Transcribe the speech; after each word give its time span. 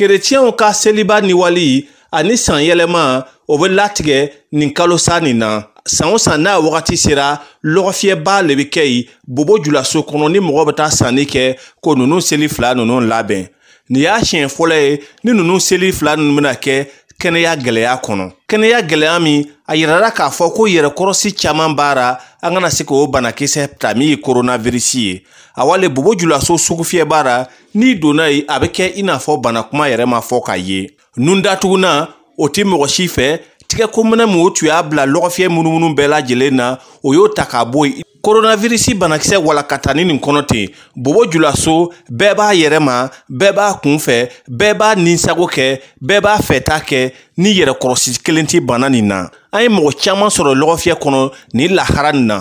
kereciyɛnw 0.00 0.52
ka 0.56 0.72
seliba 0.74 1.20
niwali 1.20 1.86
ani 2.16 2.36
san 2.36 2.62
yɛlɛma 2.68 3.04
o 3.46 3.54
bɛ 3.60 3.66
latigɛ 3.78 4.18
nin 4.52 4.70
kalosa 4.74 5.20
nin 5.20 5.38
na 5.38 5.50
san 5.96 6.08
o 6.14 6.18
san 6.18 6.40
n'a 6.44 6.54
wagati 6.64 6.96
sera 7.04 7.28
lɔgɔfiyɛba 7.74 8.34
le 8.46 8.52
bɛ 8.60 8.64
kɛ 8.74 8.82
yen 8.90 9.04
bobo 9.34 9.58
julaso 9.64 9.98
kɔnɔ 10.10 10.30
ni 10.32 10.38
mɔgɔ 10.48 10.62
bɛ 10.68 10.72
taa 10.76 10.90
sanni 10.98 11.24
kɛ 11.32 11.42
ko 11.84 11.94
ninnu 11.94 12.20
seli 12.28 12.48
fila 12.48 12.74
ninnu 12.74 12.94
labɛn 13.10 13.44
nin 13.90 14.02
y'a 14.04 14.16
siɲɛ 14.28 14.48
fɔlɔ 14.56 14.76
ye 14.86 14.98
ni 15.24 15.30
ninnu 15.38 15.58
seli 15.66 15.92
fila 15.92 16.16
ninnu 16.16 16.32
bɛna 16.40 16.52
kɛ 16.64 16.74
kɛnɛya 17.20 17.52
gɛlɛya 17.64 17.92
kɔnɔ 18.04 18.26
kɛnɛya 18.50 18.78
gɛlɛya 18.90 19.20
min 19.20 19.38
a 19.70 19.74
yirara 19.76 20.10
k'a 20.16 20.30
fɔ 20.30 20.48
ko 20.56 20.62
yɛrɛkɔrɔsi 20.66 21.30
caman 21.40 21.76
baara 21.76 22.18
an 22.42 22.54
kana 22.54 22.70
se 22.70 22.84
k'o 22.84 23.06
banakisɛ 23.12 23.68
ta 23.78 23.92
min 23.94 24.08
ye 24.08 24.16
koronavirisi 24.16 25.00
ye 25.08 25.22
a 25.56 25.66
wale 25.66 25.88
bobo 25.88 26.14
julaso 26.14 26.56
sugufiyɛ 26.58 27.04
baara 27.06 27.46
n'i 27.74 27.94
donna 28.00 28.28
ye 28.30 28.44
a 28.48 28.58
be 28.58 28.66
kɛ 28.68 28.96
i 28.96 29.02
n'a 29.02 29.18
fɔ 29.18 29.40
bana 29.42 29.62
kuma 29.64 29.84
yɛrɛ 29.88 30.06
ma 30.08 30.20
fɔ 30.20 30.40
k'a 30.46 30.56
ye 30.56 30.88
nun 31.16 31.42
datugunan 31.42 32.08
o 32.38 32.48
tɛ 32.48 32.64
mɔgɔ 32.64 32.88
si 32.88 33.06
fɛ 33.06 33.38
tigɛkominɛ 33.68 34.26
min 34.26 34.40
o 34.46 34.50
tun 34.50 34.68
y'a 34.68 34.82
bila 34.82 35.04
lɔgɔfiyɛ 35.06 35.48
munumunu 35.48 35.92
bɛɛ 35.92 36.08
lajɛlen 36.14 36.52
na 36.54 36.76
o 37.04 37.12
y'o 37.12 37.28
ta 37.28 37.44
k'a 37.44 37.64
bɔ 37.70 37.84
yen 37.92 38.02
koronavirisi 38.22 38.94
banakisɛ 39.00 39.36
walakatani 39.46 40.04
nin 40.04 40.18
kɔnɔ 40.20 40.42
ten 40.48 40.68
bobo 40.96 41.22
julaso 41.32 41.88
bɛɛ 42.18 42.34
b'a 42.38 42.48
yɛrɛ 42.60 42.78
ma 42.80 43.08
bɛɛ 43.30 43.52
b'a 43.56 43.66
kunfɛ 43.82 44.16
bɛɛ 44.58 44.74
b'a 44.80 44.90
ninsago 44.96 45.46
kɛ 45.54 45.80
bɛɛ 46.08 46.20
b'a 46.24 46.34
fɛta 46.48 46.76
kɛ 46.88 47.00
ni 47.40 47.50
yɛrɛ 47.58 47.72
kɔrɔsi 47.80 48.18
kelen 48.22 48.44
tɛ 48.46 48.60
bana 48.60 48.88
nin 48.90 49.08
na 49.08 49.28
an 49.52 49.60
ye 49.62 49.68
mɔgɔ 49.70 49.90
caman 50.02 50.28
sɔrɔ 50.28 50.52
lɔgɔfiyɛ 50.60 50.94
kɔnɔ 51.02 51.30
nin 51.54 51.74
lahara 51.76 52.12
nin 52.12 52.26
na 52.26 52.40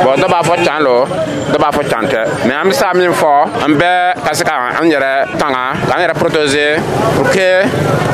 bɔn 0.00 0.16
dɔ 0.22 0.26
b'a 0.32 0.42
fɔ 0.48 0.54
can 0.64 0.80
lo 0.82 1.04
dɔ 1.52 1.56
b'a 1.60 1.70
fɔ 1.76 1.82
can 1.90 2.04
tɛ 2.08 2.20
mɛ 2.48 2.52
an 2.62 2.68
be 2.68 2.72
se 2.74 2.80
ka 2.80 2.92
min 2.94 3.12
fɔ 3.12 3.30
an 3.64 3.72
bɛɛ 3.78 4.14
ka 4.24 4.32
se 4.32 4.44
ka 4.44 4.54
an 4.80 4.88
yɛrɛ 4.88 5.36
tanga 5.36 5.76
k'an 5.86 6.00
yɛrɛ 6.02 6.14
protose 6.14 6.80
pour 7.16 7.26
ke 7.28 7.46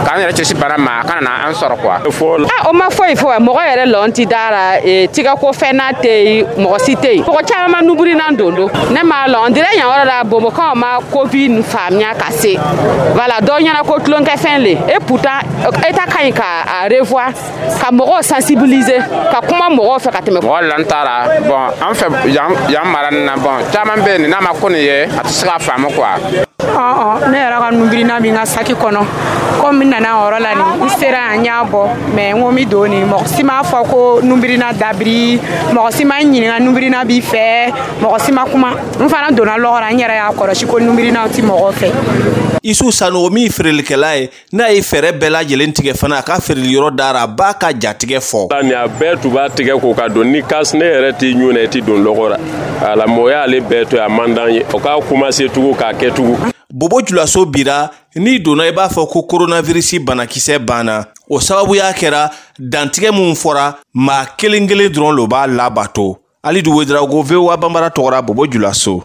k'an 0.07 0.19
yɛrɛ 0.25 0.33
cɛsi 0.35 0.55
bana 0.61 0.77
ma 0.79 1.03
kana 1.07 1.21
na 1.21 1.31
an 1.49 1.55
sɔrɔ 1.55 1.77
kuwa 1.79 1.97
ah, 2.03 2.69
o 2.69 2.73
ma 2.73 2.89
foyi 2.91 3.15
fɔ 3.15 3.39
mɔgɔ 3.39 3.63
yɛrɛ 3.71 3.85
lɔn 3.93 4.13
ti 4.15 4.25
da 4.27 4.49
ra 4.51 4.63
tigɛko 4.83 5.53
fɛn 5.55 5.75
n'a 5.77 5.93
tɛ 5.93 6.11
yen 6.25 6.47
mɔgɔ 6.67 6.79
si 6.85 6.97
tɛ 6.97 7.13
yen 7.15 7.25
mɔgɔ 7.25 7.41
caaman 7.47 7.87
nuburinan 7.87 8.37
don 8.39 8.51
do 8.55 8.67
ne 8.91 9.01
m'a 9.05 9.27
lɔn 9.29 9.53
dire 9.55 9.69
yan 9.79 9.87
yɔrɔ 9.87 10.05
la 10.07 10.25
bomɔkaw 10.25 10.75
ma 10.77 10.99
covid 11.13 11.63
faamiya 11.63 12.15
ka 12.19 12.31
se 12.33 12.57
vala 13.15 13.39
dɔ 13.43 13.61
ɲɛna 13.63 13.85
ko 13.87 13.99
tulonkɛfɛn 14.01 14.59
le 14.65 14.75
e 14.95 14.97
putan 15.07 15.39
e 15.63 15.93
ta 15.93 16.16
ka 16.17 16.23
ɲi 16.25 16.33
ka 16.41 16.51
revoir 16.93 17.33
ka 17.81 17.89
mɔgɔw 17.99 18.21
sensibiliser 18.31 19.01
ka 19.33 19.39
kuma 19.49 19.69
mɔgɔw 19.77 19.99
fɛ 20.05 20.11
ka 20.15 20.21
tɛmɛ 20.25 20.41
mɔgɔ 20.41 20.61
lan 20.71 20.83
taara 20.89 21.17
bɔn 21.41 21.69
an 21.87 21.95
fɛ 21.95 22.07
yan 22.73 22.87
mara 22.91 23.11
nin 23.11 23.27
na 23.27 23.35
bɔn 23.37 23.71
caman 23.73 23.99
bɛ 24.01 24.19
nin 24.21 24.31
n'a 24.31 24.41
ma 24.41 24.53
ko 24.55 24.69
nin 24.69 24.81
ye 24.81 25.03
a 25.05 25.09
tɛ 25.23 25.29
se 25.31 25.47
ka 25.47 25.59
faamu 25.59 25.89
kuwa 25.95 26.17
ne 27.31 27.39
yɛrɛ 27.41 27.59
ka 27.59 27.71
nubirina 27.71 28.19
min 28.21 28.35
ka 28.35 28.45
saki 28.45 28.75
kɔnɔ 28.75 29.01
komi 29.61 29.87
n 29.87 29.91
nana 29.91 30.09
yɔrɔ 30.13 30.39
la 30.41 30.55
nin 30.55 30.85
n 30.85 30.89
sera 30.91 31.33
yan 31.33 31.41
n 31.41 31.45
y'a 31.45 31.65
bɔ 31.65 31.89
mɛ 32.15 32.35
n 32.35 32.41
ko 32.43 32.51
mi 32.53 32.65
don 32.67 32.87
nin 32.91 33.07
mɔgɔ 33.09 33.27
si 33.27 33.43
m'a 33.43 33.63
fɔ 33.63 33.89
ko 33.89 34.21
nubirina 34.23 34.73
dabiri 34.73 35.41
mɔgɔ 35.73 35.91
si 35.93 36.05
ma 36.05 36.19
n 36.21 36.33
ɲininka 36.33 36.61
nubirina 36.61 37.05
b'i 37.07 37.21
fɛ 37.21 37.73
mɔgɔ 38.01 38.21
si 38.21 38.33
ma 38.33 38.45
kuma 38.45 38.71
n 39.01 39.09
fana 39.09 39.33
donna 39.35 39.57
lɔgɔra 39.57 39.91
n 39.93 39.99
yɛrɛ 39.99 40.17
y'a 40.17 40.33
kɔlɔsi 40.37 40.67
ko 40.69 40.79
nubirinaw 40.81 41.29
ti 41.35 41.43
mɔgɔ 41.43 41.73
fɛ 41.73 41.91
isu 42.63 42.91
sanogo 42.93 43.31
min 43.31 43.49
feerelikɛla 43.49 44.21
ye 44.21 44.29
n'a 44.53 44.69
ye 44.71 44.81
fɛɛrɛ 44.81 45.13
bɛɛ 45.17 45.31
lajɛlen 45.33 45.73
tigɛ 45.73 45.95
fana 45.97 46.17
a 46.19 46.23
ka 46.23 46.39
feereliyɔrɔ 46.41 46.95
dara 46.95 47.23
a 47.23 47.27
b'a 47.29 47.55
ka 47.59 47.71
jatigɛ 47.73 48.19
fɔ 48.21 48.49
ni 48.65 48.73
a 48.75 48.87
bɛɛ 48.89 49.23
tun 49.23 49.31
b'a 49.33 49.49
tigɛ 49.49 49.81
ko 49.81 49.95
ka 49.95 50.09
don 50.11 50.25
ni 50.31 50.43
kasi 50.43 50.77
ne 50.77 50.85
yɛrɛ 50.85 51.17
t'i 51.19 51.33
ɲu 51.35 51.55
na 51.55 51.61
i 51.61 51.67
ti 51.69 51.81
don 51.81 52.05
lɔgɔ 52.05 52.29
ra 52.31 52.37
ala 52.93 53.07
mɔgɔ 53.07 53.63
bɛɛ 53.69 53.89
to 53.89 53.99
a 54.05 54.09
man 54.11 54.35
dan 54.35 54.53
ye 54.53 54.63
o 54.71 54.79
k'a 54.79 55.01
kumase 55.09 55.49
tugun 55.53 55.75
k'a 55.75 55.95
kɛ 55.95 56.11
tugun 56.13 56.53
bobo 56.77 57.01
julaso 57.03 57.45
bira 57.47 57.91
n'i 58.17 58.39
donna 58.39 58.67
i 58.69 58.73
b'a 58.73 58.89
fɔ 58.89 59.07
ko 59.09 59.23
koronavirisi 59.27 59.99
banakisɛ 60.07 60.59
banna 60.67 60.99
o 61.31 61.41
sababuya 61.41 61.89
kɛra 61.97 62.29
dantigɛ 62.59 63.13
min 63.17 63.33
fɔra 63.35 63.73
maa 63.95 64.27
kelen 64.37 64.69
kelen 64.69 64.93
dɔrɔn 64.93 65.17
lo 65.17 65.27
b'a 65.27 65.47
labato 65.47 66.15
hali 66.45 66.63
dugu 66.63 66.85
ko 67.11 67.23
vowa 67.23 67.57
banbara 67.57 67.89
tɔgɔra 67.91 68.23
bobo 68.27 68.45
julaso 68.47 69.03